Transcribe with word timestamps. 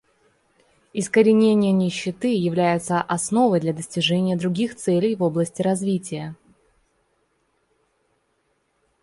Искоренение 0.93 1.71
нищеты 1.71 2.33
является 2.33 2.99
основой 3.01 3.59
для 3.59 3.71
достижения 3.71 4.35
других 4.35 4.75
целей 4.75 5.13
в 5.15 5.21
области 5.21 5.61
развития. 5.61 6.35